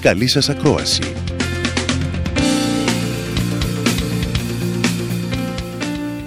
[0.00, 1.02] Καλή σας ακρόαση!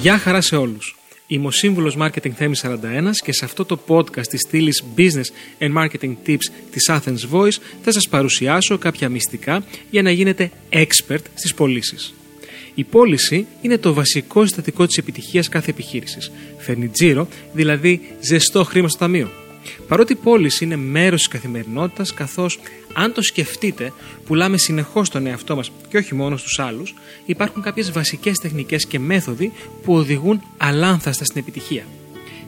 [0.00, 0.96] Γεια χαρά σε όλους!
[1.26, 2.76] Είμαι ο σύμβουλος Marketing Θέμης 41
[3.24, 5.24] και σε αυτό το podcast της στήλης Business
[5.58, 11.22] and Marketing Tips της Athens Voice θα σας παρουσιάσω κάποια μυστικά για να γίνετε expert
[11.34, 12.14] στις πωλήσεις.
[12.74, 16.32] Η πώληση είναι το βασικό συστατικό της επιτυχίας κάθε επιχείρησης.
[16.58, 19.41] Φέρνει τζίρο, δηλαδή ζεστό χρήμα στο ταμείο.
[19.88, 22.58] Παρότι η πώληση είναι μέρος της καθημερινότητας, καθώς
[22.92, 23.92] αν το σκεφτείτε,
[24.26, 26.94] πουλάμε συνεχώς τον εαυτό μας και όχι μόνο στους άλλους,
[27.26, 31.84] υπάρχουν κάποιες βασικές τεχνικές και μέθοδοι που οδηγούν αλάνθαστα στην επιτυχία.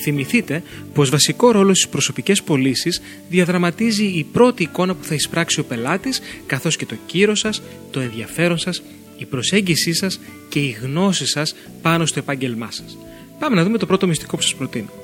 [0.00, 0.62] Θυμηθείτε
[0.94, 6.20] πως βασικό ρόλο στις προσωπικές πωλήσεις διαδραματίζει η πρώτη εικόνα που θα εισπράξει ο πελάτης,
[6.46, 8.82] καθώς και το κύρο σας, το ενδιαφέρον σας,
[9.18, 12.98] η προσέγγιση σας και η γνώση σας πάνω στο επάγγελμά σας.
[13.38, 14.97] Πάμε να δούμε το πρώτο μυστικό που σας προτείνω.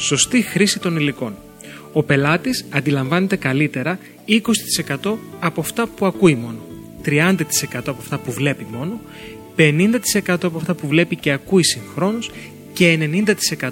[0.00, 1.36] Σωστή χρήση των υλικών.
[1.92, 6.58] Ο πελάτης αντιλαμβάνεται καλύτερα 20% από αυτά που ακούει μόνο,
[7.04, 7.36] 30%
[7.72, 9.00] από αυτά που βλέπει μόνο,
[9.56, 12.30] 50% από αυτά που βλέπει και ακούει συγχρόνως
[12.72, 12.98] και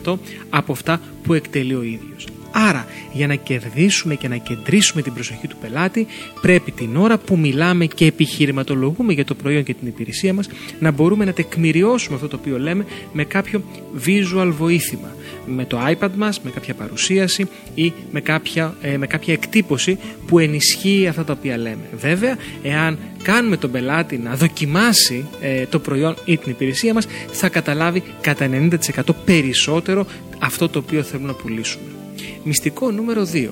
[0.04, 0.18] 90%
[0.50, 2.26] από αυτά που εκτελεί ο ίδιος.
[2.60, 6.06] Άρα, για να κερδίσουμε και να κεντρήσουμε την προσοχή του πελάτη,
[6.40, 10.48] πρέπει την ώρα που μιλάμε και επιχειρηματολογούμε για το προϊόν και την υπηρεσία μας,
[10.78, 13.62] να μπορούμε να τεκμηριώσουμε αυτό το οποίο λέμε με κάποιο
[14.06, 15.16] visual βοήθημα.
[15.46, 20.38] Με το iPad μας, με κάποια παρουσίαση ή με κάποια, ε, με κάποια εκτύπωση που
[20.38, 21.88] ενισχύει αυτά τα οποία λέμε.
[21.96, 27.48] Βέβαια, εάν κάνουμε τον πελάτη να δοκιμάσει ε, το προϊόν ή την υπηρεσία μας, θα
[27.48, 30.06] καταλάβει κατά 90% περισσότερο
[30.38, 31.97] αυτό το οποίο θέλουμε να πουλήσουμε.
[32.44, 33.49] Μυστικό νούμερο 2.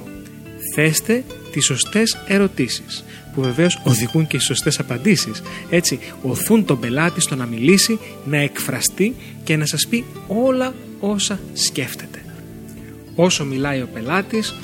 [0.74, 3.04] Θέστε τις σωστές ερωτήσεις
[3.34, 5.42] που βεβαίως οδηγούν και στις σωστές απαντήσεις.
[5.70, 9.14] Έτσι, οθούν τον πελάτη στο να μιλήσει, να εκφραστεί
[9.44, 12.24] και να σας πει όλα όσα σκέφτεται.
[13.14, 14.54] Όσο μιλάει ο πελάτης,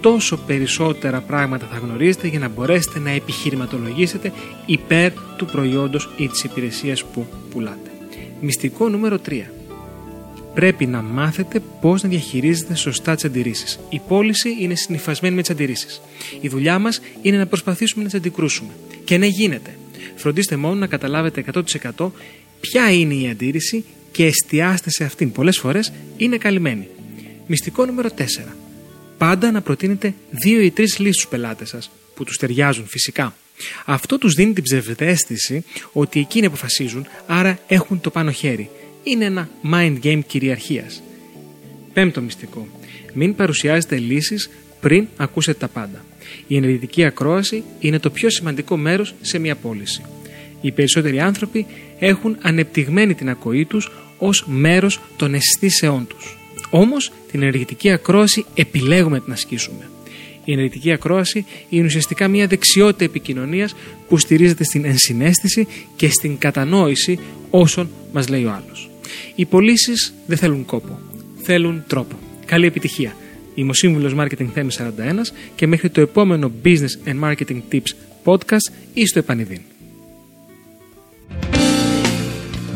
[0.00, 4.32] τόσο περισσότερα πράγματα θα γνωρίζετε για να μπορέσετε να επιχειρηματολογήσετε
[4.66, 7.90] υπέρ του προϊόντος ή της υπηρεσίας που πουλάτε.
[8.40, 9.57] Μυστικό νούμερο 3
[10.58, 13.78] πρέπει να μάθετε πώς να διαχειρίζετε σωστά τις αντιρρήσεις.
[13.88, 16.00] Η πώληση είναι συνυφασμένη με τις αντιρρήσεις.
[16.40, 18.68] Η δουλειά μας είναι να προσπαθήσουμε να τις αντικρούσουμε.
[19.04, 19.78] Και ναι, γίνεται.
[20.16, 21.44] Φροντίστε μόνο να καταλάβετε
[21.96, 22.10] 100%
[22.60, 25.32] ποια είναι η αντίρρηση και εστιάστε σε αυτήν.
[25.32, 26.88] Πολλές φορές είναι καλυμμένη.
[27.46, 28.22] Μυστικό νούμερο 4.
[29.18, 33.36] Πάντα να προτείνετε δύο ή τρεις λύσεις στους πελάτες σας, που τους ταιριάζουν φυσικά.
[33.84, 38.70] Αυτό τους δίνει την ψευδέστηση ότι εκείνοι αποφασίζουν, άρα έχουν το πάνω χέρι
[39.02, 41.02] είναι ένα mind game κυριαρχίας.
[41.92, 42.68] Πέμπτο μυστικό.
[43.14, 44.50] Μην παρουσιάζετε λύσεις
[44.80, 46.04] πριν ακούσετε τα πάντα.
[46.46, 50.02] Η ενεργητική ακρόαση είναι το πιο σημαντικό μέρος σε μια πώληση.
[50.60, 51.66] Οι περισσότεροι άνθρωποι
[51.98, 56.38] έχουν ανεπτυγμένη την ακοή τους ως μέρος των αισθήσεών τους.
[56.70, 59.90] Όμως την ενεργητική ακρόαση επιλέγουμε να την ασκήσουμε.
[60.48, 63.74] Η ενεργητική ακρόαση είναι ουσιαστικά μια δεξιότητα επικοινωνίας
[64.08, 65.66] που στηρίζεται στην ενσυναίσθηση
[65.96, 67.18] και στην κατανόηση
[67.50, 68.90] όσων μας λέει ο άλλος.
[69.34, 70.98] Οι πωλήσεις δεν θέλουν κόπο.
[71.42, 72.18] Θέλουν τρόπο.
[72.44, 73.16] Καλή επιτυχία.
[73.54, 77.94] Είμαι ο σύμβουλος Marketing Θέμη 41 και μέχρι το επόμενο Business and Marketing Tips
[78.24, 79.60] podcast ή στο επανειδήν.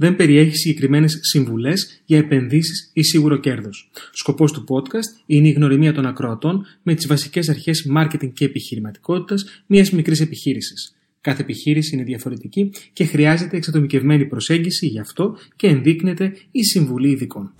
[0.00, 3.90] δεν περιέχει συγκεκριμένες συμβουλές για επενδύσεις ή σίγουρο κέρδος.
[4.12, 9.44] Σκοπός του podcast είναι η γνωριμία των ακροατών με τις βασικές αρχές marketing και επιχειρηματικότητας
[9.66, 10.96] μιας μικρής επιχείρησης.
[11.20, 17.54] Κάθε επιχείρηση είναι διαφορετική και χρειάζεται εξατομικευμένη προσέγγιση γι' αυτό και ενδείκνεται η συμβουλή ειδικών.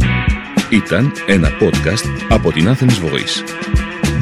[0.70, 3.44] Ήταν ένα podcast από την Athens Voice.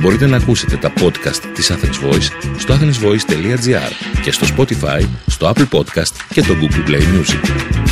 [0.01, 5.69] Μπορείτε να ακούσετε τα podcast της Athens Voice στο athensvoice.gr και στο Spotify, στο Apple
[5.79, 7.88] Podcast και το Google Play Music.